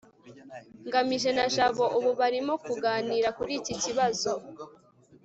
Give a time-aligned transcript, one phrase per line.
[0.87, 4.31] ngamije na jabo ubu barimo kuganira kuri iki kibazo